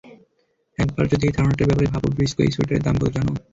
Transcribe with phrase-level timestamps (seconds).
[0.77, 3.31] একবার যদি এই ধারণাটার ব্যাপারে ভাবো, ব্রিসকো, এই সোয়েটারের দাম কত জানো?